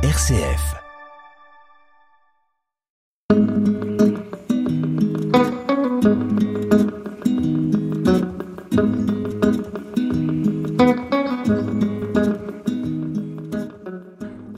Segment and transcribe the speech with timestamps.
[0.00, 0.76] RCF.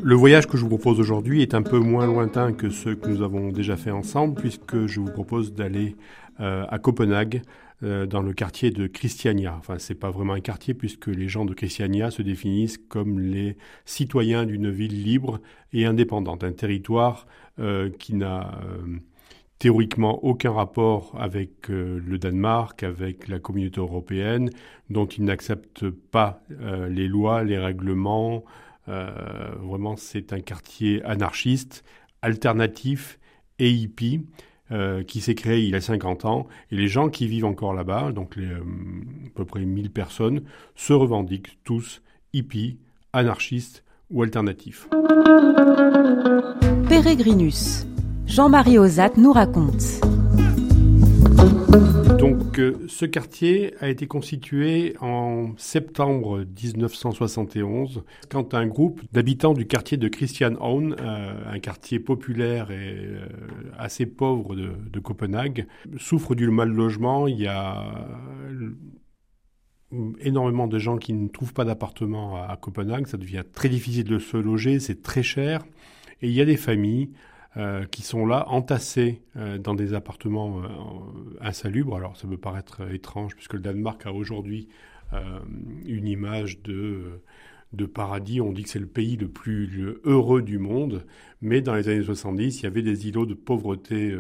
[0.03, 3.09] Le voyage que je vous propose aujourd'hui est un peu moins lointain que ceux que
[3.09, 5.97] nous avons déjà fait ensemble, puisque je vous propose d'aller
[6.41, 7.41] euh, à Copenhague,
[7.83, 9.57] euh, dans le quartier de Christiania.
[9.59, 13.57] Enfin, c'est pas vraiment un quartier puisque les gens de Christiania se définissent comme les
[13.85, 15.41] citoyens d'une ville libre
[15.73, 17.27] et indépendante, un territoire
[17.59, 18.61] euh, qui n'a
[19.59, 24.51] théoriquement aucun rapport avec le Danemark, avec la communauté européenne,
[24.89, 26.43] dont il n'accepte pas
[26.89, 28.43] les lois, les règlements.
[28.87, 31.85] vraiment, c'est un quartier anarchiste,
[32.23, 33.19] alternatif
[33.59, 34.23] et hippie.
[34.73, 37.75] Euh, qui s'est créé il y a 50 ans, et les gens qui vivent encore
[37.75, 38.61] là-bas, donc les, euh,
[39.27, 40.43] à peu près 1000 personnes,
[40.77, 42.03] se revendiquent tous
[42.33, 42.79] hippies,
[43.13, 44.89] anarchistes ou alternatifs.
[46.89, 47.85] Pérégrinus.
[48.27, 50.01] Jean-Marie Ozat nous raconte.
[51.71, 59.67] Donc, euh, ce quartier a été constitué en septembre 1971 quand un groupe d'habitants du
[59.69, 63.27] quartier de Christianhavn, euh, un quartier populaire et euh,
[63.79, 67.29] assez pauvre de, Copenhague, souffre du mal logement.
[67.29, 67.85] Il y a
[70.21, 73.07] énormément de gens qui ne trouvent pas d'appartement à Copenhague.
[73.07, 75.63] Ça devient très difficile de se loger, c'est très cher.
[76.21, 77.11] Et il y a des familles
[77.57, 80.69] euh, qui sont là, entassés euh, dans des appartements euh,
[81.41, 81.97] insalubres.
[81.97, 84.69] Alors ça peut paraître étrange, puisque le Danemark a aujourd'hui
[85.85, 87.21] une image de,
[87.73, 88.41] de paradis.
[88.41, 91.05] On dit que c'est le pays le plus heureux du monde,
[91.43, 94.17] mais dans les années 70, il y avait des îlots de pauvreté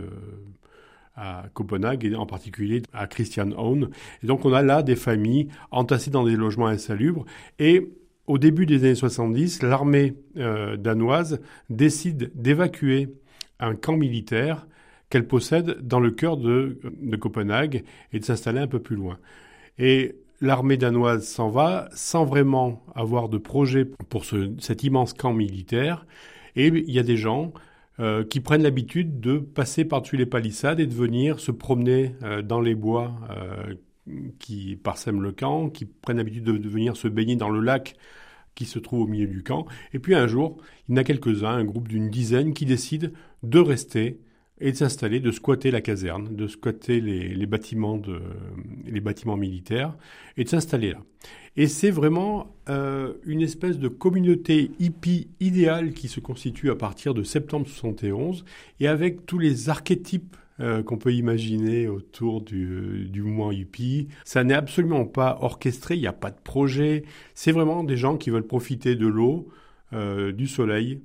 [1.14, 3.90] à Copenhague et en particulier à Christianshavn.
[4.24, 7.24] Et donc on a là des familles entassées dans des logements insalubres
[7.60, 7.92] et
[8.26, 13.10] au début des années 70, l'armée danoise décide d'évacuer
[13.60, 14.66] un camp militaire
[15.10, 16.78] qu'elle possède dans le cœur de,
[17.20, 19.18] Copenhague et de s'installer un peu plus loin.
[19.78, 26.06] Et l'armée danoise s'en va sans vraiment avoir de projet pour cet immense camp militaire.
[26.56, 27.52] Et il y a des gens
[27.98, 32.40] euh, qui prennent l'habitude de passer par-dessus les palissades et de venir se promener euh,
[32.40, 33.74] dans les bois euh,
[34.38, 37.96] qui parsèment le camp, qui prennent l'habitude de, de, venir se baigner dans le lac
[38.54, 39.66] qui se trouve au milieu du camp.
[39.92, 40.58] Et puis un jour,
[40.88, 43.08] il y en a quelques-uns, un groupe d'une dizaine, qui décident
[43.42, 44.18] de rester
[44.60, 47.96] et de s'installer, de squatter la caserne, de squatter les, bâtiments,
[49.36, 49.96] militaires
[50.36, 50.98] et de s'installer là.
[51.56, 57.12] Et c'est vraiment euh, une espèce de communauté hippie idéale qui se constitue à partir
[57.12, 58.44] de septembre 71
[58.78, 64.08] et avec tous les archétypes euh, qu'on peut imaginer autour du, du mouvement hippie.
[64.24, 67.04] Ça n'est absolument pas orchestré, il n'y a pas de projet.
[67.34, 69.48] C'est vraiment des gens qui veulent profiter de l'eau,
[69.92, 71.00] euh, du soleil,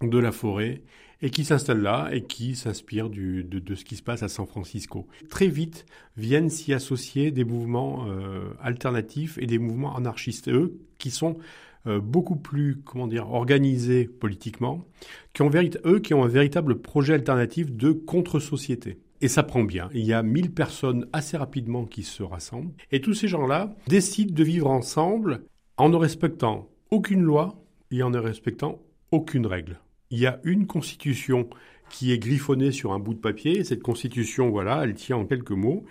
[0.00, 0.82] de la forêt
[1.24, 4.46] et qui s'installent là et qui s'inspirent de, de, ce qui se passe à San
[4.46, 5.08] Francisco.
[5.30, 5.86] Très vite
[6.18, 11.38] viennent s'y associer des mouvements euh, alternatifs et des mouvements anarchistes, eux, qui sont
[11.86, 14.84] euh, beaucoup plus, comment dire, organisés politiquement,
[15.32, 15.50] qui ont
[15.86, 18.98] eux, qui ont un véritable projet alternatif de contre-société.
[19.22, 19.88] Et ça prend bien.
[19.94, 22.74] Il y a 1000 personnes assez rapidement qui se rassemblent.
[22.92, 25.44] Et tous ces gens-là décident de vivre ensemble
[25.78, 29.78] en ne respectant aucune loi et en ne respectant aucune règle.
[30.10, 31.48] Il y a une constitution
[31.90, 33.58] qui est griffonnée sur un bout de papier.
[33.58, 35.84] Et cette constitution, voilà, elle tient en quelques mots.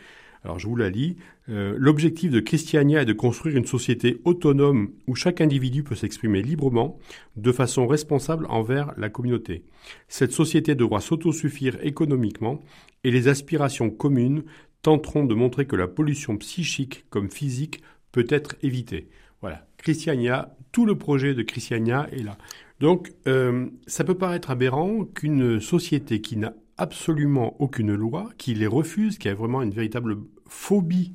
[0.43, 1.15] Alors je vous la lis.
[1.49, 6.41] Euh, l'objectif de Christiania est de construire une société autonome où chaque individu peut s'exprimer
[6.41, 6.99] librement,
[7.37, 9.63] de façon responsable envers la communauté.
[10.09, 12.61] Cette société devra s'autosuffire économiquement
[13.05, 14.43] et les aspirations communes
[14.81, 17.81] tenteront de montrer que la pollution psychique comme physique
[18.11, 19.07] peut être évitée.
[19.39, 22.37] Voilà, Christiania, tout le projet de Christiania est là.
[22.79, 28.67] Donc, euh, ça peut paraître aberrant qu'une société qui n'a absolument aucune loi, qui les
[28.67, 30.17] refuse, qui a vraiment une véritable
[30.47, 31.13] phobie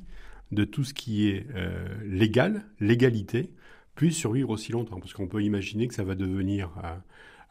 [0.51, 3.51] de tout ce qui est euh, légal, légalité,
[3.95, 4.99] puisse survivre aussi longtemps.
[4.99, 6.71] Parce qu'on peut imaginer que ça va devenir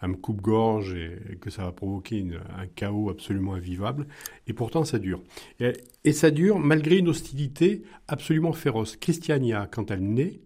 [0.01, 2.27] un, coupe-gorge et, que ça va provoquer
[2.57, 4.07] un chaos absolument invivable.
[4.47, 5.23] Et pourtant, ça dure.
[5.61, 8.97] Et, ça dure malgré une hostilité absolument féroce.
[8.97, 10.41] Christiania, quand elle naît,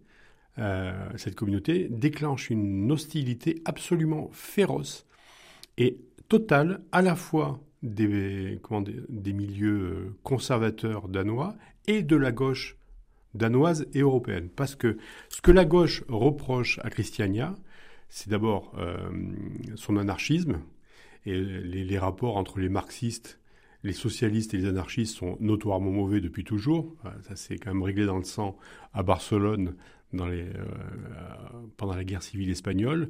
[0.59, 5.05] euh, cette communauté déclenche une hostilité absolument féroce
[5.77, 5.97] et
[6.29, 8.59] totale à la fois des,
[9.09, 11.55] des milieux euh, conservateurs danois
[11.87, 12.77] et de la gauche
[13.33, 14.49] danoise et européenne.
[14.55, 14.97] Parce que
[15.29, 17.55] ce que la gauche reproche à Christiania,
[18.09, 18.95] c'est d'abord euh,
[19.75, 20.59] son anarchisme,
[21.25, 23.39] et les, rapports entre les marxistes,
[23.83, 26.95] les socialistes et les anarchistes sont notoirement mauvais depuis toujours.
[27.21, 28.57] Ça s'est quand même réglé dans le sang
[28.93, 29.75] à Barcelone
[30.13, 30.65] les, euh,
[31.77, 33.09] pendant la guerre civile espagnole.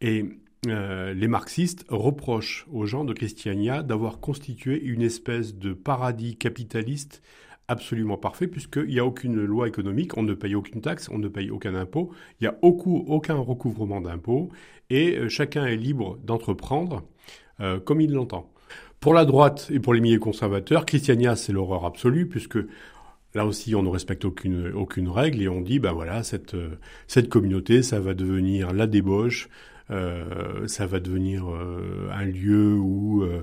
[0.00, 0.24] Et
[0.68, 7.20] euh, les marxistes reprochent aux gens de Christiania d'avoir constitué une espèce de paradis capitaliste
[7.66, 11.28] absolument parfait, puisqu'il n'y a aucune loi économique, on ne paye aucune taxe, on ne
[11.28, 12.10] paye aucun impôt,
[12.40, 14.50] il n'y a aucun recouvrement d'impôts,
[14.90, 17.02] et euh, chacun est libre d'entreprendre
[17.60, 18.48] euh, comme il l'entend.
[19.00, 22.58] Pour la droite et pour les milieux conservateurs, Christiania, c'est l'horreur absolue, puisque
[23.34, 26.54] Là aussi, on ne respecte aucune, aucune règle et on dit, ben voilà, cette,
[27.06, 29.48] cette communauté, ça va devenir la débauche,
[29.92, 33.42] euh, ça va devenir euh, un lieu où euh,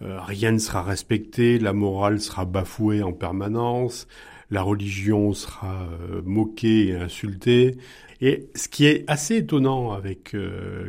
[0.00, 4.06] rien ne sera respecté, la morale sera bafouée en permanence,
[4.50, 5.88] la religion sera
[6.24, 7.76] moquée et insultée.
[8.22, 10.34] Et ce qui est assez étonnant avec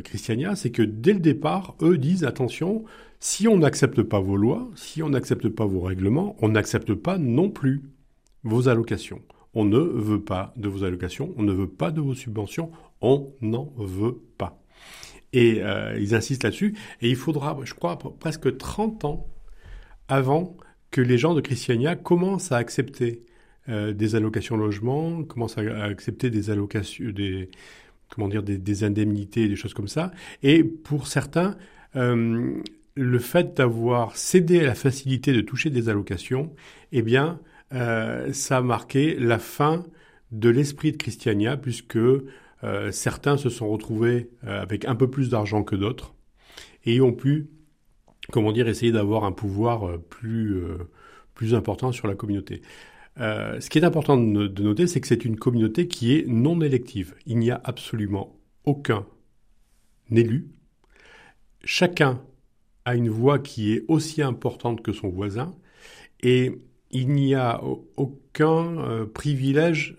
[0.04, 2.84] Christiania, c'est que dès le départ, eux disent attention,
[3.20, 7.18] si on n'accepte pas vos lois, si on n'accepte pas vos règlements, on n'accepte pas
[7.18, 7.82] non plus
[8.44, 9.20] vos allocations.
[9.54, 13.32] On ne veut pas de vos allocations, on ne veut pas de vos subventions, on
[13.40, 14.62] n'en veut pas.
[15.32, 16.74] Et euh, ils insistent là-dessus.
[17.00, 19.26] Et il faudra, je crois, presque 30 ans
[20.08, 20.56] avant
[20.90, 23.22] que les gens de Christiania commencent à accepter
[23.68, 27.50] euh, des allocations logement, commencent à, accepter des allocations, des
[28.08, 30.12] comment dire, des, indemnités, des choses comme ça.
[30.42, 31.56] Et pour certains,
[31.96, 32.60] euh,
[32.94, 36.52] le fait d'avoir cédé à la facilité de toucher des allocations,
[36.92, 37.40] eh bien,
[37.72, 39.84] ça a marqué la fin
[40.30, 41.98] de l'esprit de Christiania, puisque
[42.64, 46.14] euh, certains se sont retrouvés euh, avec un peu plus d'argent que d'autres
[46.84, 47.48] et ont pu,
[48.30, 50.62] comment dire, essayer d'avoir un pouvoir euh, plus,
[51.34, 52.62] plus important sur la communauté.
[53.16, 57.14] ce qui est important de, noter, c'est que c'est une communauté qui est non élective.
[57.26, 59.06] Il n'y a absolument aucun
[60.10, 60.48] élu.
[61.64, 62.22] Chacun
[62.84, 65.54] a une voix qui est aussi importante que son voisin
[66.22, 66.58] et
[66.92, 67.60] il n'y a
[67.96, 69.96] aucun privilège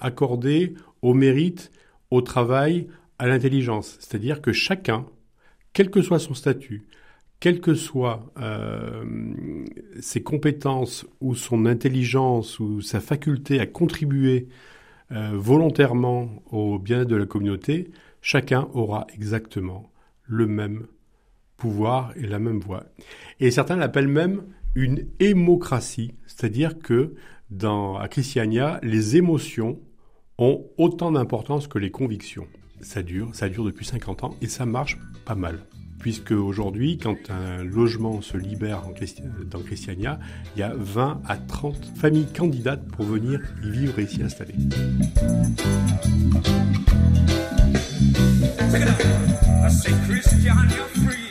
[0.00, 1.70] accordé au mérite
[2.10, 2.88] au travail,
[3.18, 3.96] à l'intelligence.
[4.00, 5.06] C'est-à-dire que chacun,
[5.72, 6.86] quel que soit son statut,
[7.40, 9.04] quelles que soient euh,
[10.00, 14.48] ses compétences ou son intelligence ou sa faculté à contribuer
[15.10, 17.90] euh, volontairement au bien-être de la communauté,
[18.20, 19.90] chacun aura exactement
[20.26, 20.86] le même
[21.56, 22.84] pouvoir et la même voix.
[23.40, 24.42] Et certains l'appellent même
[24.74, 27.14] une hémocratie, c'est-à-dire que
[27.50, 29.78] dans à Christiania, les émotions
[30.38, 32.46] ont autant d'importance que les convictions.
[32.80, 35.60] Ça dure, ça dure depuis 50 ans et ça marche pas mal.
[36.00, 38.82] Puisque aujourd'hui, quand un logement se libère
[39.46, 40.18] dans Christiania,
[40.56, 44.54] il y a 20 à 30 familles candidates pour venir y vivre et s'y installer.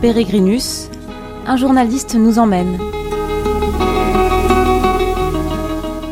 [0.00, 0.90] Pérégrinus,
[1.46, 2.78] un journaliste nous emmène.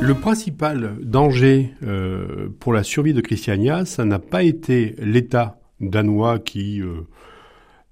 [0.01, 6.39] Le principal danger euh, pour la survie de Christiania, ça n'a pas été l'État danois
[6.39, 7.07] qui euh,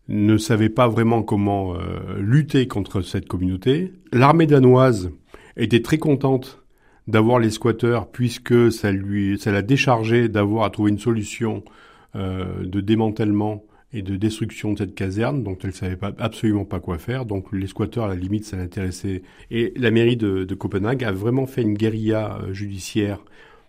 [0.09, 3.93] ne savait pas vraiment comment euh, lutter contre cette communauté.
[4.13, 5.11] L'armée danoise
[5.57, 6.63] était très contente
[7.09, 11.63] d'avoir les squatteurs puisque ça lui, ça l'a déchargé d'avoir à trouver une solution
[12.15, 13.63] de démantèlement
[13.97, 17.25] et de destruction de cette caserne dont elle savait pas, absolument pas quoi faire.
[17.25, 19.23] Donc les squatteurs, à la limite, ça l'intéressait.
[19.51, 23.25] Et la mairie de, Copenhague a vraiment fait une guérilla euh, judiciaire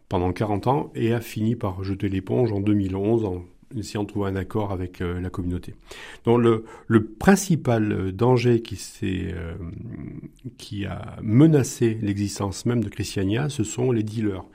[0.10, 3.44] pendant 40 ans et a fini par jeter l'éponge en 2011 en
[3.75, 5.75] essayant de trouver un accord avec euh, la communauté.
[6.25, 9.34] Donc le, le principal euh, danger qui, s'est,
[10.58, 14.46] qui a menacé l'existence même de Christiania, ce sont les dealers.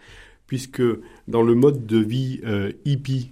[0.46, 0.82] Puisque
[1.28, 2.40] dans le mode de vie
[2.84, 3.30] hippie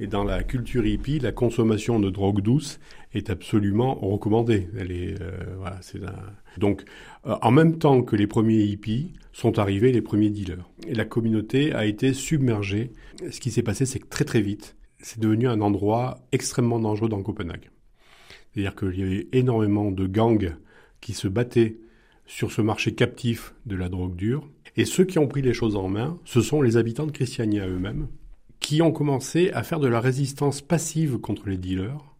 [0.00, 2.80] Et dans la culture hippie, la consommation de drogue douce
[3.12, 4.68] est absolument recommandée.
[4.76, 6.00] Elle est, euh, voilà, c'est
[6.58, 6.84] Donc,
[7.26, 10.70] euh, en même temps que les premiers hippies, sont arrivés les premiers dealers.
[10.86, 12.92] Et la communauté a été submergée.
[13.30, 17.08] Ce qui s'est passé, c'est que très très vite, c'est devenu un endroit extrêmement dangereux
[17.08, 17.70] dans Copenhague.
[18.52, 20.54] C'est-à-dire qu'il y avait énormément de gangs
[21.00, 21.78] qui se battaient
[22.26, 24.48] sur ce marché captif de la drogue dure.
[24.76, 27.66] Et ceux qui ont pris les choses en main, ce sont les habitants de Christiania
[27.66, 28.08] eux-mêmes,
[28.60, 32.14] qui ont commencé à faire de la résistance passive contre les dealers.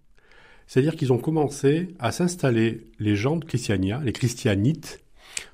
[0.66, 5.04] C'est-à-dire qu'ils ont commencé à s'installer, les gens de Christiania, les christianites,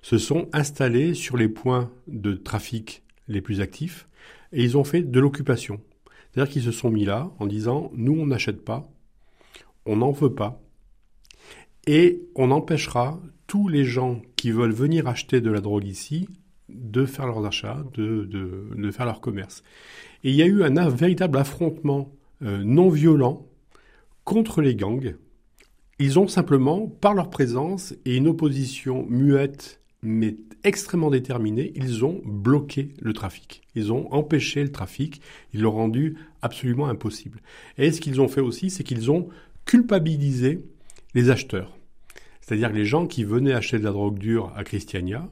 [0.02, 4.09] se sont installés sur les points de trafic les plus actifs
[4.52, 5.80] et ils ont fait de l'occupation.
[6.33, 8.90] C'est-à-dire qu'ils se sont mis là en disant nous on n'achète pas,
[9.87, 10.61] on n'en veut pas
[11.87, 16.26] et on empêchera tous les gens qui veulent venir acheter de la drogue ici
[16.70, 19.62] de faire leurs achats, de, de, faire leur commerce.
[20.25, 22.11] Et il y a eu un, véritable affrontement
[22.42, 23.47] euh, non violent
[24.25, 25.14] contre les gangs.
[25.99, 32.23] Ils ont simplement, par leur présence et une opposition muette mais extrêmement déterminée, ils ont
[32.25, 33.61] bloqué le trafic.
[33.75, 35.20] Ils ont empêché le trafic,
[35.52, 37.42] ils l'ont rendu absolument impossible.
[37.76, 39.28] Et ce qu'ils ont fait aussi, c'est qu'ils ont
[39.66, 40.64] culpabilisé
[41.14, 41.76] les acheteurs.
[42.50, 45.30] C'est-à-dire que les gens qui venaient acheter de la drogue dure à Christiania,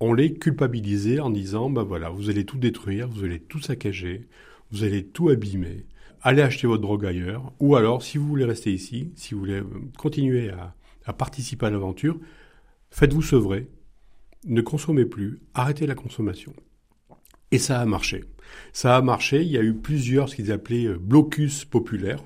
[0.00, 4.26] on les culpabilisait en disant, ben voilà, vous allez tout détruire, vous allez tout saccager,
[4.72, 5.86] vous allez tout abîmer,
[6.20, 9.60] allez acheter votre drogue ailleurs, ou alors, si vous voulez rester ici, si vous voulez
[9.60, 12.18] euh, continuer à, participer à l'aventure,
[12.90, 13.68] faites-vous sevrer,
[14.44, 16.52] ne consommez plus, arrêtez la consommation.
[17.52, 18.24] Et ça a marché.
[18.72, 22.24] Ça a marché, il y a eu plusieurs, ce qu'ils appelaient euh, blocus populaires,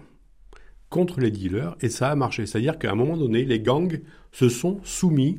[0.89, 2.47] contre les dealers et ça a marché.
[2.47, 4.01] C'est-à-dire qu'à un moment donné, les gangs
[4.33, 5.39] se sont soumis.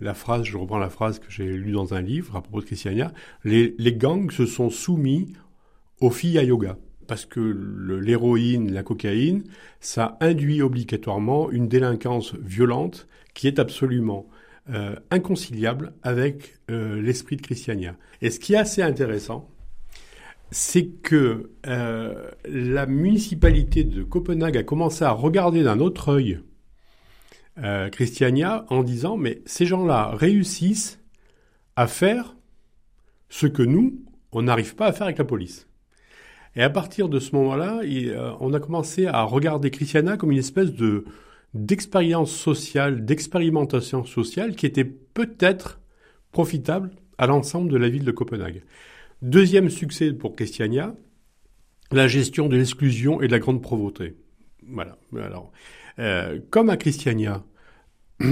[0.00, 2.66] La phrase, je reprends la phrase que j'ai lue dans un livre à propos de
[2.66, 3.12] Christiania,
[3.44, 5.34] les, gangs se sont soumis
[6.00, 6.78] aux filles à yoga.
[7.06, 7.40] Parce que
[8.00, 9.44] l'héroïne, la cocaïne,
[9.80, 14.26] ça induit obligatoirement une délinquance violente qui est absolument
[14.70, 17.96] euh, inconciliable avec euh, l'esprit de Christiania.
[18.20, 19.48] Et ce qui est assez intéressant,
[20.52, 26.40] c'est que euh, la municipalité de Copenhague a commencé à regarder d'un autre œil
[27.58, 31.00] euh, Christiania en disant mais ces gens-là réussissent
[31.74, 32.36] à faire
[33.30, 35.66] ce que nous, on n'arrive pas à faire avec la police.
[36.54, 40.38] Et à partir de ce moment-là, euh, on a commencé à regarder Christiania comme une
[40.38, 41.04] espèce de
[41.54, 45.80] d'expérience sociale, d'expérimentation sociale qui était peut-être
[46.30, 48.62] profitable à l'ensemble de la ville de Copenhague.
[49.22, 50.96] Deuxième succès pour Christiania,
[51.92, 54.16] la gestion de l'exclusion et de la grande pauvreté.
[54.66, 54.98] Voilà.
[55.16, 55.52] Alors,
[56.00, 57.44] euh, comme à Christiania,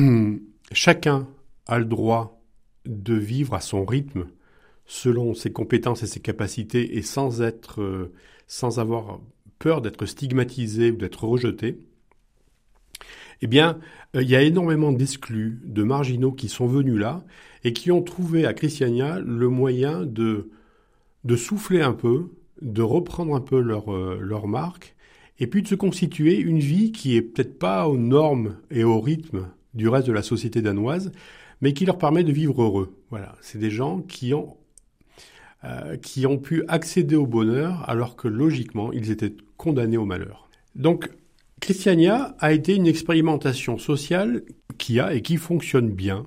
[0.73, 1.28] chacun
[1.68, 2.42] a le droit
[2.87, 4.26] de vivre à son rythme,
[4.85, 8.12] selon ses compétences et ses capacités, et sans être, euh,
[8.49, 9.20] sans avoir
[9.61, 11.78] peur d'être stigmatisé ou d'être rejeté.
[13.42, 13.78] Eh bien,
[14.16, 17.25] euh, il y a énormément d'exclus, de marginaux qui sont venus là
[17.62, 20.50] et qui ont trouvé à Christiania le moyen de
[21.24, 22.28] de souffler un peu,
[22.62, 24.94] de reprendre un peu leur, euh, leur marque,
[25.38, 29.00] et puis de se constituer une vie qui est peut-être pas aux normes et au
[29.00, 31.12] rythme du reste de la société danoise,
[31.60, 32.94] mais qui leur permet de vivre heureux.
[33.10, 34.56] Voilà, c'est des gens qui ont
[35.62, 40.48] euh, qui ont pu accéder au bonheur alors que logiquement ils étaient condamnés au malheur.
[40.74, 41.10] Donc
[41.60, 44.42] Christiania a été une expérimentation sociale
[44.78, 46.24] qui a et qui fonctionne bien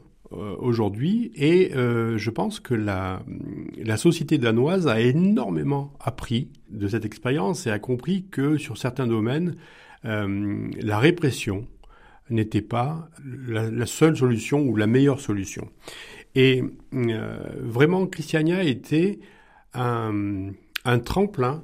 [0.59, 3.23] aujourd'hui et euh, je pense que la,
[3.97, 9.55] société danoise a énormément appris de cette expérience et a compris que sur certains domaines,
[10.05, 11.67] euh, la répression
[12.29, 13.09] n'était pas
[13.47, 15.69] la, seule solution ou la meilleure solution.
[16.35, 19.19] Et vraiment, Christiania était
[19.73, 20.51] un,
[21.05, 21.63] tremplin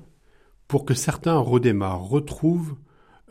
[0.68, 2.76] pour que certains redémarrent, retrouvent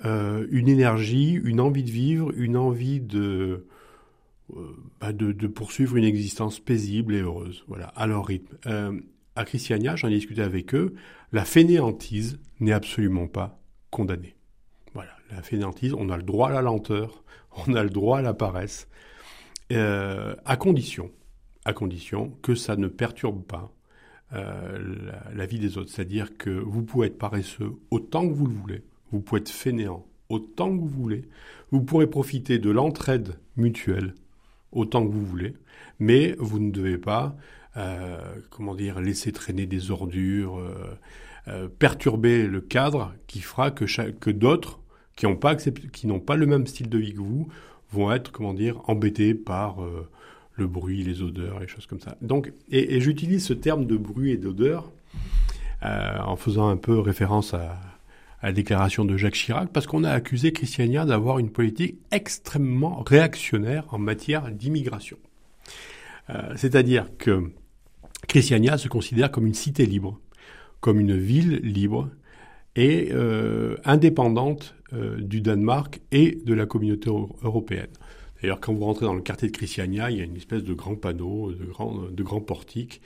[0.05, 3.68] une énergie, une envie de vivre, une envie de, euh,
[5.01, 8.57] bah, de, poursuivre une existence paisible et heureuse, voilà, à leur rythme.
[8.67, 8.99] Euh,
[9.37, 10.95] à Christiania, j'en ai discuté avec eux,
[11.33, 14.37] la fainéantise n'est absolument pas condamnée.
[14.95, 17.23] Voilà, la fainéantise, on a le droit à la lenteur,
[17.67, 18.89] on a le droit à la paresse,
[19.73, 21.11] euh, à condition,
[21.65, 23.73] à condition que ça ne perturbe pas
[24.31, 25.91] la, vie des autres.
[25.91, 30.05] C'est-à-dire que vous pouvez être paresseux autant que vous le voulez, vous pouvez être fainéant
[30.29, 31.25] autant que vous voulez,
[31.71, 34.15] vous pourrez profiter de l'entraide mutuelle
[34.73, 35.55] autant que vous voulez,
[35.99, 37.37] mais vous ne devez pas,
[37.77, 38.19] euh,
[38.51, 40.99] comment dire, laisser traîner des ordures, euh,
[41.49, 44.81] euh, perturber le cadre qui fera que, d'autres
[45.17, 47.49] qui n'ont pas le même style de vie que vous
[47.91, 49.79] vont être, comment dire, embêtés par
[50.53, 52.17] le bruit, les odeurs, les choses comme ça.
[52.21, 54.93] Donc, et j'utilise ce terme de bruit et d'odeur
[55.83, 57.81] en faisant un peu référence à,
[58.43, 63.87] la déclaration de Jacques Chirac, parce qu'on a accusé Christiania d'avoir une politique extrêmement réactionnaire
[63.91, 65.17] en matière d'immigration.
[66.57, 67.51] C'est-à-dire que
[68.29, 70.21] Christiania se considère comme une cité libre,
[70.81, 72.11] comme une ville libre
[72.77, 73.11] et
[73.85, 77.11] indépendante du Danemark et de la communauté
[77.43, 77.91] européenne.
[78.41, 80.75] D'ailleurs, quand vous rentrez dans le quartier de Christiania, il y a une espèce de
[80.75, 83.01] grand panneau, de de grand portique.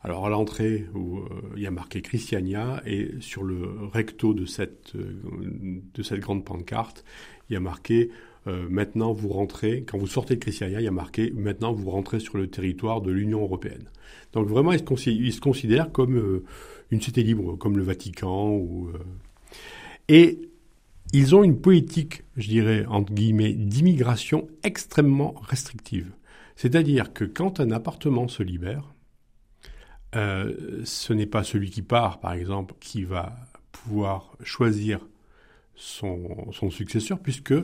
[0.00, 1.18] Alors à l'entrée, euh,
[1.56, 7.04] il y a marqué Christiania et sur le recto de cette, euh, grande pancarte,
[7.50, 8.10] il y a marqué
[8.46, 11.90] euh, maintenant vous rentrez, quand vous sortez de Christiania, il y a marqué maintenant vous
[11.90, 13.90] rentrez sur le territoire de l'Union européenne.
[14.32, 16.42] Donc vraiment, il se, il se considère comme
[16.90, 18.52] une cité libre, comme le Vatican.
[18.52, 18.92] Ou,
[20.08, 20.38] et
[21.12, 26.10] ils ont une politique, je dirais, entre guillemets, d'immigration extrêmement restrictive.
[26.56, 28.94] C'est-à-dire que quand un appartement se libère,
[30.16, 33.36] euh, ce n'est pas celui qui part, par exemple, qui va
[33.72, 35.00] pouvoir choisir
[35.74, 37.54] son, son, successeur, puisque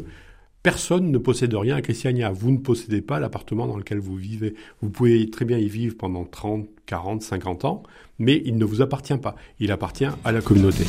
[0.63, 2.31] personne ne possède rien à Christiania.
[2.31, 4.55] Vous ne possédez pas l'appartement dans lequel vous vivez.
[4.81, 7.83] Vous pouvez très bien y vivre pendant 30, 40, 50 ans,
[8.19, 9.35] mais il ne vous appartient pas.
[9.59, 10.85] Il appartient à la communauté.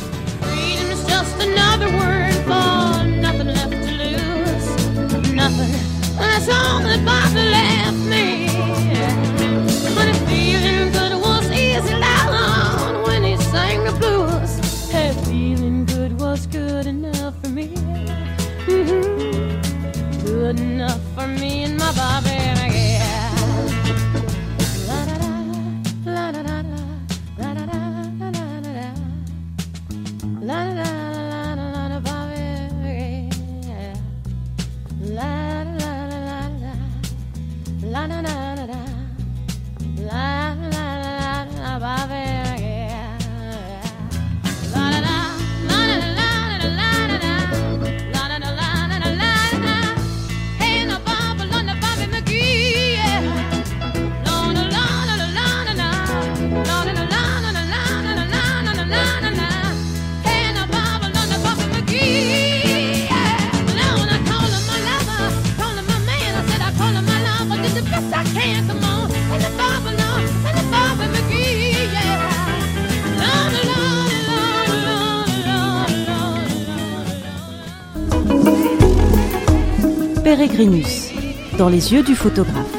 [81.58, 82.72] Dans les yeux du photographe.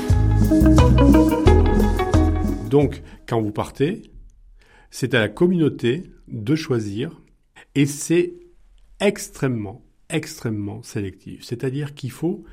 [2.68, 4.02] Donc, quand vous partez,
[4.90, 7.22] c'est à la communauté de choisir
[7.76, 8.34] et c'est
[9.00, 11.44] extrêmement, extrêmement sélectif.
[11.44, 12.44] C'est-à-dire qu'il faut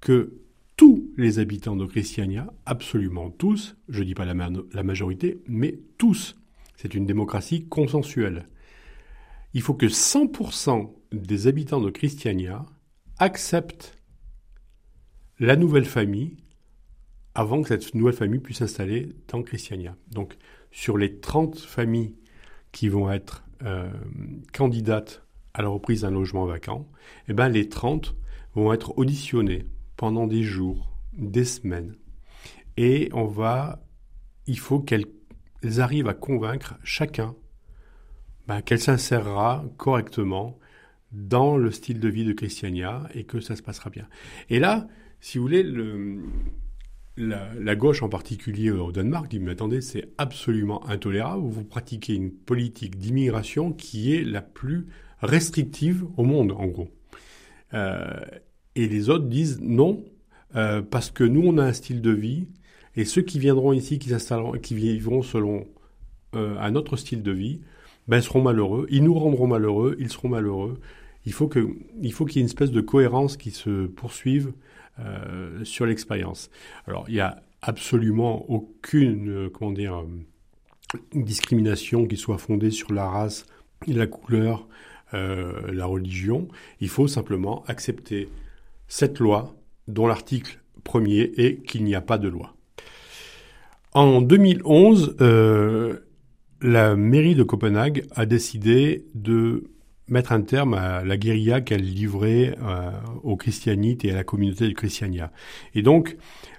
[0.00, 0.38] que
[0.76, 5.80] tous les habitants de Christiania, absolument tous, je ne dis pas la, la majorité, mais
[5.98, 6.36] tous,
[6.76, 8.46] c'est une démocratie consensuelle.
[9.54, 12.64] Il faut que 100% des habitants de Christiania
[13.18, 13.98] acceptent
[15.46, 16.36] la nouvelle famille
[17.34, 19.96] avant que cette nouvelle famille puisse s'installer dans Christiania.
[20.10, 20.36] Donc,
[20.70, 22.14] sur les 30 familles
[22.72, 23.90] qui vont être euh,
[24.52, 25.22] candidates
[25.54, 26.88] à la reprise d'un logement vacant,
[27.28, 28.14] eh ben, les 30
[28.54, 31.96] vont être auditionnées pendant des jours, des semaines.
[32.76, 33.82] Et on va,
[34.46, 35.06] il faut qu'elles
[35.78, 37.34] arrivent à convaincre chacun
[38.46, 40.58] ben, qu'elle s'insérera correctement
[41.12, 44.08] dans le style de vie de Christiania et que ça se passera bien.
[44.48, 44.86] Et là,
[45.22, 46.18] si vous voulez, le,
[47.16, 51.44] la, gauche en particulier au Danemark dit mais attendez, c'est absolument intolérable.
[51.46, 54.88] Vous pratiquez une politique d'immigration qui est la plus
[55.20, 56.88] restrictive au monde, en gros.
[57.72, 58.20] Euh,
[58.74, 60.04] et les autres disent non,
[60.56, 62.48] euh, parce que nous, on a un style de vie,
[62.96, 64.10] et ceux qui viendront ici, qui
[64.60, 65.68] qui vivront selon
[66.34, 67.60] euh, un autre style de vie,
[68.08, 68.88] ben, seront malheureux.
[68.90, 70.80] Ils nous rendront malheureux, ils seront malheureux.
[71.26, 74.52] Il faut que, il faut qu'il y ait une espèce de cohérence qui se poursuive
[74.98, 76.50] euh, sur l'expérience.
[76.86, 82.92] Alors, il n'y a absolument aucune, euh, comment dire, euh, discrimination qui soit fondée sur
[82.92, 83.46] la race,
[83.86, 84.68] la couleur,
[85.12, 86.48] la religion.
[86.80, 88.28] Il faut simplement accepter
[88.88, 89.54] cette loi
[89.88, 92.54] dont l'article premier est qu'il n'y a pas de loi.
[93.92, 95.16] En 2011,
[96.62, 99.64] la mairie de Copenhague a décidé de
[100.08, 102.90] mettre un terme à la guérilla qu'elle livrait euh,
[103.22, 105.32] aux christianites et à la communauté de Christiania.
[105.74, 106.16] Et donc,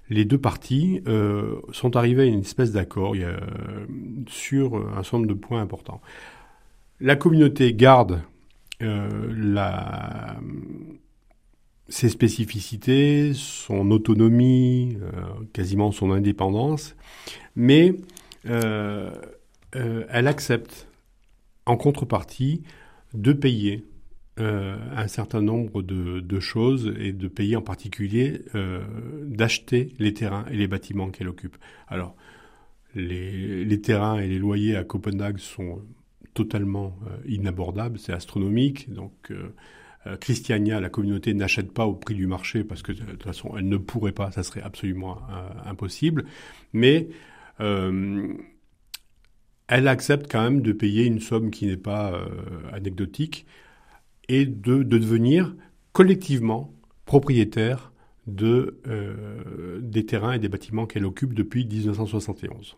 [0.10, 3.38] les deux parties euh, sont arrivées à une espèce d'accord euh,
[4.28, 6.02] sur un certain nombre de points importants.
[7.00, 8.22] La communauté garde
[11.88, 14.98] ses spécificités, son autonomie,
[15.54, 16.94] quasiment son indépendance,
[17.56, 17.96] mais
[18.44, 20.88] elle accepte
[21.66, 22.64] en contrepartie
[23.13, 23.86] de payer
[24.39, 28.82] euh, un certain nombre de, choses et de payer en particulier euh,
[29.26, 31.56] d'acheter les terrains et les bâtiments qu'elle occupe.
[31.88, 32.15] Alors,
[32.95, 35.84] les, terrains et les loyers à Copenhague sont
[36.34, 38.91] totalement euh, inabordables, c'est astronomique.
[38.91, 39.32] Donc,
[40.19, 43.69] Christiania, la communauté, n'achète pas au prix du marché parce que de toute façon, elle
[43.69, 45.21] ne pourrait pas, ça serait absolument
[45.63, 46.26] impossible.
[46.73, 47.08] Mais
[49.67, 52.26] elle accepte quand même de payer une somme qui n'est pas euh,
[52.71, 53.45] anecdotique
[54.30, 55.56] et de, devenir
[55.91, 56.73] collectivement
[57.06, 57.91] propriétaire
[58.28, 62.78] de, euh, des terrains et des bâtiments qu'elle occupe depuis 1971.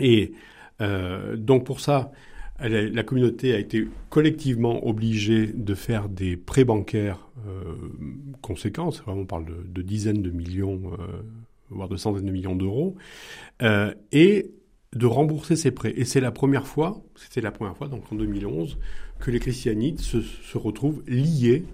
[0.00, 0.32] Et
[0.80, 2.12] euh, donc pour ça,
[2.58, 7.28] la communauté a été collectivement obligée de faire des prêts bancaires
[8.40, 10.80] conséquents, on parle de, de dizaines de millions,
[11.68, 12.96] voire de centaines de millions d'euros,
[14.10, 14.50] et
[14.96, 15.92] de rembourser ses prêts.
[15.96, 18.78] Et c'est la première fois, c'était la première fois, donc en 2011,
[19.20, 20.18] que les christianites se,
[20.56, 21.64] retrouvent liés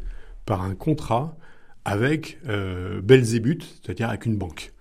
[0.45, 1.37] par un contrat
[1.85, 4.73] avec euh, Belzébuth, c'est-à-dire avec une banque.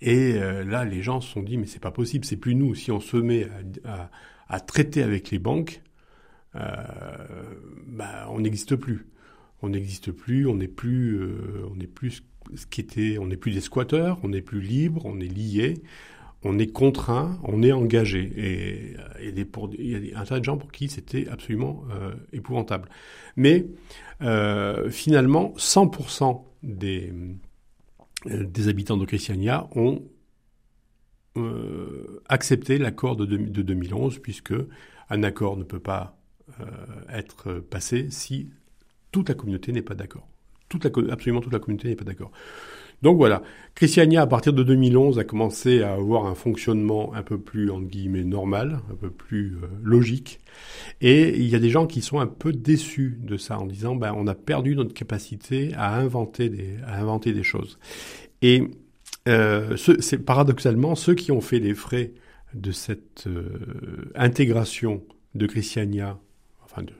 [0.00, 2.74] Et euh, là, les gens se sont dit, mais c'est pas possible, c'est plus nous.
[2.74, 3.48] Si on se met
[4.48, 5.80] à, traiter avec les banques,
[6.56, 6.60] euh,
[7.86, 9.06] bah, on n'existe plus.
[9.62, 11.18] On n'existe plus, on n'est plus,
[11.70, 12.22] on n'est plus
[12.54, 15.82] ce des squatteurs, on n'est plus libre, on est lié
[16.44, 18.32] on est contraint, on est engagé.
[18.36, 22.88] Et, il y a un tas de gens pour qui c'était absolument euh, épouvantable.
[23.36, 23.64] Mais
[24.20, 27.12] euh, finalement, 100% des,
[28.26, 30.02] euh, habitants de Christiania ont
[32.28, 34.54] accepté l'accord de, de, 2011, puisque
[35.10, 36.16] un accord ne peut pas
[37.08, 38.50] être passé si
[39.10, 40.28] toute la communauté n'est pas d'accord.
[41.10, 42.30] Absolument toute la communauté n'est pas d'accord.
[43.04, 43.42] Donc voilà,
[43.74, 47.86] Christiania, à partir de 2011, a commencé à avoir un fonctionnement un peu plus, entre
[47.86, 50.40] guillemets, normal, un peu plus euh, logique.
[51.02, 53.94] Et il y a des gens qui sont un peu déçus de ça, en disant,
[53.94, 57.78] ben, on a perdu notre capacité à inventer des, choses.
[58.40, 58.62] Et
[59.28, 62.14] euh, c'est paradoxalement ceux qui ont fait les frais
[62.54, 65.02] de cette euh, intégration
[65.34, 66.18] de Christiania,
[66.64, 66.94] enfin de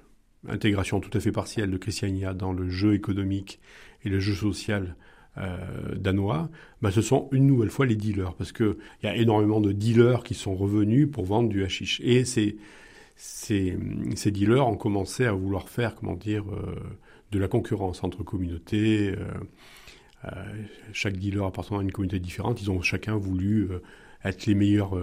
[0.46, 3.60] intégration tout à fait partielle de Christiania dans le jeu économique
[4.04, 4.96] et le jeu social
[5.38, 6.48] euh, danois,
[6.80, 10.22] bah, ce sont une nouvelle fois les dealers, parce qu'il y a énormément de dealers
[10.22, 12.00] qui sont revenus pour vendre du hashish.
[12.04, 12.56] Et ces
[13.16, 16.74] dealers ont commencé à vouloir faire, comment dire, euh,
[17.32, 19.14] de la concurrence entre communautés.
[20.24, 20.30] Euh,
[20.92, 23.68] chaque dealer appartenant à une communauté différente, ils ont chacun voulu
[24.24, 24.96] être les meilleurs,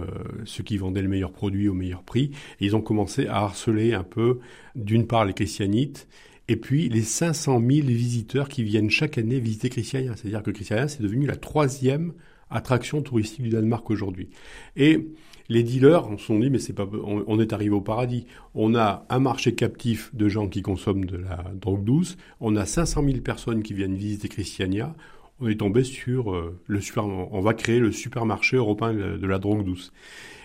[0.44, 2.32] ceux qui vendaient le meilleur produit au meilleur prix.
[2.58, 4.40] Et ils ont commencé à harceler un peu,
[4.74, 6.08] d'une part, les christianites
[6.52, 10.12] et puis les 500 000 visiteurs qui viennent chaque année visiter Christiania.
[10.16, 12.12] C'est-à-dire que Christiania, c'est devenu la troisième
[12.50, 14.28] attraction touristique du Danemark aujourd'hui.
[14.76, 15.08] Et
[15.48, 18.26] les dealers se sont dit, mais pas, on, est arrivé au paradis.
[18.54, 22.18] On a un marché captif de gens qui consomment de la drogue douce.
[22.38, 24.94] On a 500 000 personnes qui viennent visiter Christiania.
[25.40, 29.38] On est tombé sur euh, le super, on va créer le supermarché européen de la
[29.38, 29.90] drogue douce.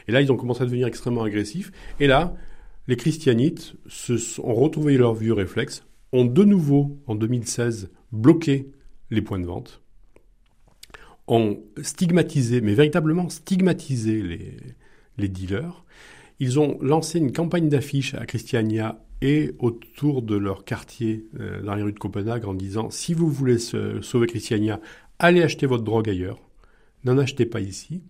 [0.07, 1.73] Et là, ils ont commencé à devenir extrêmement agressifs.
[1.99, 2.33] Et là,
[2.87, 8.71] les christianites se sont, ont retrouvé leur vieux réflexe ont de nouveau, en 2016, bloqué
[9.09, 9.81] les points de vente,
[11.27, 14.21] ont stigmatisé, mais véritablement stigmatisé
[15.17, 15.83] les, dealers.
[16.39, 21.75] Ils ont lancé une campagne d'affiches à Christiania et autour de leur quartier euh, dans
[21.75, 24.79] les rues de Copenhague en disant si vous voulez sauver Christiania,
[25.19, 26.39] allez acheter votre drogue ailleurs,
[27.03, 28.03] n'en achetez pas ici.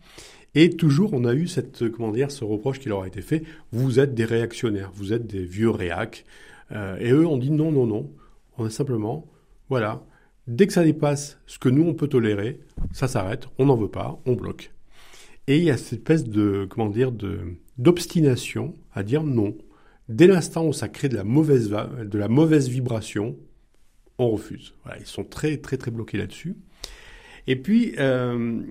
[0.54, 4.00] Et toujours, on a eu cette, comment ce reproche qui leur a été fait vous
[4.00, 6.26] êtes des réactionnaires, vous êtes des vieux réacs,
[6.72, 8.12] euh, et eux ont dit non, non, non.
[8.58, 9.28] On a simplement,
[9.70, 10.04] voilà,
[10.48, 12.60] dès que ça dépasse ce que nous on peut tolérer,
[12.92, 14.72] ça s'arrête, on n'en veut pas, on bloque.
[15.48, 17.40] Et il y a cette espèce de, comment dire, de,
[17.78, 19.56] d'obstination à dire non.
[20.10, 23.38] Dès l'instant où ça crée de la mauvaise, de la mauvaise vibration,
[24.18, 24.74] on refuse.
[24.84, 26.56] Voilà, ils sont très, très, très bloqués là-dessus.
[27.46, 28.62] Et puis, euh,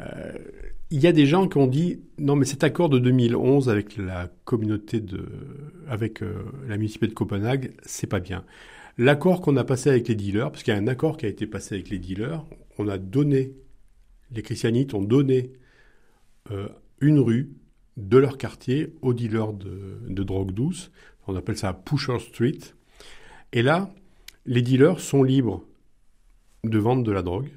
[0.00, 0.32] euh,
[0.90, 3.96] il y a des gens qui ont dit non mais cet accord de 2011 avec
[3.96, 5.26] la communauté de
[5.86, 8.44] avec euh, la municipalité de Copenhague c'est pas bien.
[8.96, 11.28] L'accord qu'on a passé avec les dealers parce qu'il y a un accord qui a
[11.28, 12.44] été passé avec les dealers
[12.78, 13.52] on a donné
[14.32, 15.52] les christianites ont donné
[16.50, 16.68] euh,
[17.00, 17.50] une rue
[17.98, 20.90] de leur quartier aux dealers de, de drogue douce.
[21.26, 22.58] On appelle ça Pusher Street.
[23.52, 23.90] Et là
[24.46, 25.64] les dealers sont libres
[26.64, 27.50] de vendre de la drogue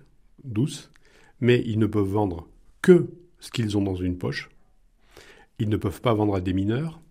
[0.44, 0.92] douce
[1.40, 2.50] mais ils ne peuvent vendre
[2.82, 3.08] que
[3.42, 4.50] ce qu'ils ont dans une poche.
[5.60, 7.02] Ils ne peuvent pas vendre à des mineurs.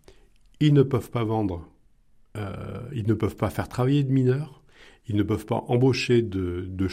[0.60, 1.68] Ils ne peuvent pas vendre.
[2.36, 4.62] Euh, ils ne peuvent pas faire travailler de mineurs.
[5.08, 6.88] Ils ne peuvent pas embaucher de, de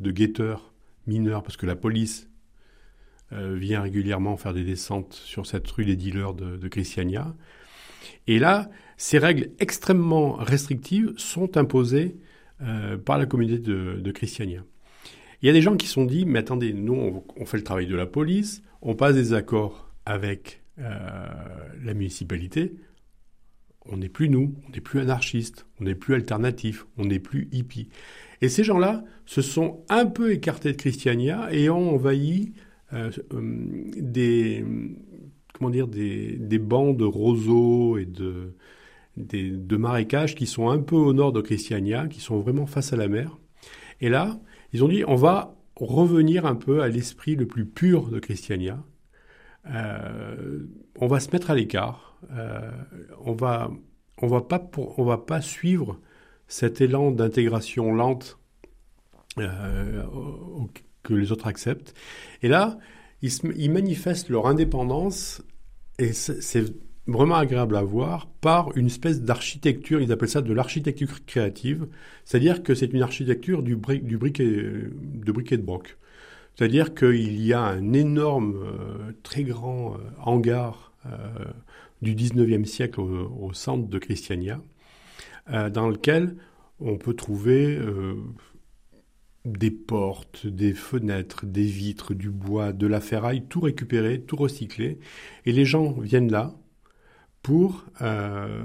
[0.00, 0.72] de guetteurs
[1.06, 2.28] mineurs, parce que la police
[3.32, 7.34] euh, vient régulièrement faire des descentes sur cette rue des dealers de, Christiania.
[8.26, 12.16] Et là, ces règles extrêmement restrictives sont imposées
[12.60, 14.64] euh, par la communauté de, de Christiania.
[15.42, 17.64] Il y a des gens qui se sont dit, mais attendez, nous, on, fait le
[17.64, 21.26] travail de la police, on passe des accords avec euh,
[21.82, 22.76] la municipalité,
[23.86, 27.48] on n'est plus nous, on n'est plus anarchistes, on n'est plus alternatif, on n'est plus
[27.50, 27.88] hippie.
[28.40, 32.52] Et ces gens-là se sont un peu écartés de Christiania et ont envahi
[32.92, 34.64] euh, des,
[35.54, 38.54] comment dire, des, des bancs de roseaux et de,
[39.16, 42.92] des, de marécages qui sont un peu au nord de Christiania, qui sont vraiment face
[42.92, 43.38] à la mer.
[44.00, 44.38] Et là,
[44.72, 48.82] ils ont dit, on va revenir un peu à l'esprit le plus pur de Christiania.
[49.66, 50.66] Euh,
[50.98, 52.18] on va se mettre à l'écart.
[52.32, 52.70] Euh,
[53.20, 53.70] on va,
[54.20, 56.00] on va pas pour, on va pas suivre
[56.48, 58.38] cet élan d'intégration lente
[59.38, 60.04] euh,
[61.02, 61.94] que les autres acceptent.
[62.42, 62.78] Et là,
[63.22, 65.42] ils, ils manifestent leur indépendance
[65.98, 66.64] et c'est
[67.06, 71.88] vraiment agréable à voir par une espèce d'architecture, ils appellent ça de l'architecture créative,
[72.24, 75.96] c'est-à-dire que c'est une architecture du, du briquet, de briquet de broc.
[76.54, 81.10] C'est-à-dire qu'il y a un énorme, euh, très grand euh, hangar euh,
[82.02, 84.60] du 19e siècle au, centre de Christiania,
[85.48, 86.36] dans lequel
[86.80, 87.78] on peut trouver
[89.44, 94.98] des portes, des fenêtres, des vitres, du bois, de la ferraille, tout récupéré, tout recyclé.
[95.46, 96.54] Et les gens viennent là,
[97.42, 98.62] pour euh,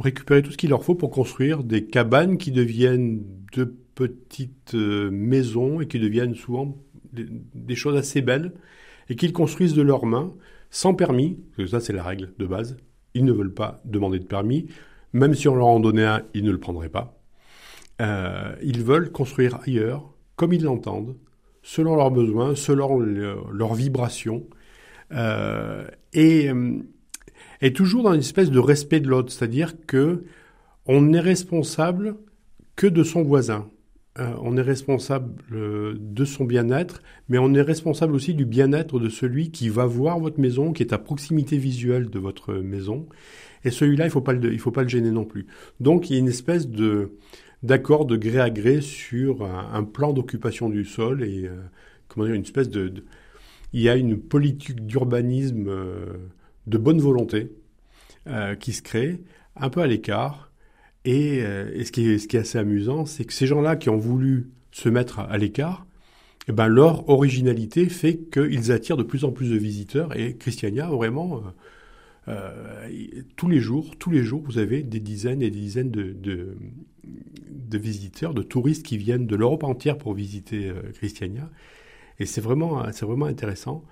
[0.00, 3.64] récupérer tout ce qu'il leur faut pour construire des cabanes qui deviennent de
[3.94, 6.76] petites euh, maisons et qui deviennent souvent
[7.12, 8.52] des, choses assez belles
[9.08, 10.32] et qu'ils construisent de leurs mains
[10.70, 12.76] sans permis, parce que ça c'est la règle de base.
[13.14, 14.66] Ils ne veulent pas demander de permis,
[15.12, 17.16] même si on leur en donnait un, ils ne le prendraient pas.
[18.02, 21.16] Euh, ils veulent construire ailleurs, comme ils l'entendent,
[21.62, 24.44] selon leurs besoins, selon leurs vibrations.
[26.12, 26.50] et
[27.60, 30.24] et toujours dans une espèce de respect de l'autre, c'est-à-dire que
[30.86, 32.16] on n'est responsable
[32.76, 33.68] que de son voisin.
[34.20, 39.00] Euh, on est responsable euh, de son bien-être, mais on est responsable aussi du bien-être
[39.00, 43.08] de celui qui va voir votre maison, qui est à proximité visuelle de votre maison.
[43.64, 45.46] Et celui-là, il faut pas il faut pas le gêner non plus.
[45.80, 47.12] Donc, il y a une espèce de
[47.64, 51.56] d'accord de gré à gré sur un, plan d'occupation du sol et euh,
[52.06, 52.92] comment dire une espèce de,
[53.72, 55.70] il y a une politique d'urbanisme
[56.66, 57.52] de bonne volonté
[58.26, 59.20] euh, qui se crée,
[59.56, 60.50] un peu à l'écart.
[61.04, 64.88] Et, euh, ce, qui est, assez amusant, c'est que ces gens-là qui ont voulu se
[64.88, 65.86] mettre à, l'écart,
[66.48, 70.16] eh ben leur originalité fait qu'ils attirent de plus en plus de visiteurs.
[70.18, 71.42] Et Christiania, vraiment,
[72.28, 72.50] euh,
[73.36, 77.78] tous les jours, tous les jours, vous avez des dizaines et des dizaines de, de,
[77.78, 81.50] visiteurs, de touristes qui viennent de l'Europe entière pour visiter Christiania.
[82.20, 83.84] Et c'est vraiment, c'est vraiment intéressant.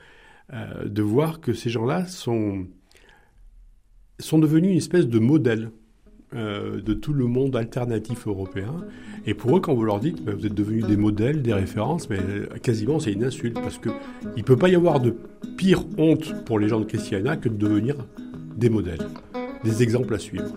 [0.55, 2.67] Euh, de voir que ces gens-là sont,
[4.19, 5.71] sont devenus une espèce de modèle
[6.35, 8.75] euh, de tout le monde alternatif européen.
[9.25, 12.11] Et pour eux, quand vous leur dites, bah, vous êtes devenus des modèles, des références,
[12.11, 12.19] mais
[12.63, 13.93] quasiment c'est une insulte, parce qu'il
[14.37, 15.15] ne peut pas y avoir de
[15.57, 17.97] pire honte pour les gens de Christiana que de devenir
[18.55, 19.07] des modèles,
[19.65, 20.53] des exemples à suivre.